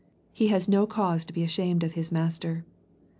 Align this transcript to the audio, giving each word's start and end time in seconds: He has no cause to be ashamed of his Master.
He 0.33 0.47
has 0.47 0.67
no 0.67 0.87
cause 0.87 1.25
to 1.25 1.31
be 1.31 1.43
ashamed 1.43 1.83
of 1.83 1.93
his 1.93 2.11
Master. 2.11 2.65